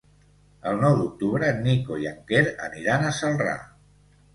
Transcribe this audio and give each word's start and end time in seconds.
El 0.71 0.81
nou 0.83 0.97
d'octubre 1.01 1.51
en 1.57 1.63
Nico 1.69 2.01
i 2.07 2.11
en 2.15 2.27
Quer 2.33 2.45
aniran 2.73 3.11
a 3.11 3.17
Celrà. 3.23 3.59